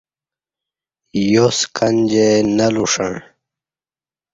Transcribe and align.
یوسکنجے 1.33 2.29
نہ 2.57 2.67
لوݜݩع 2.73 3.13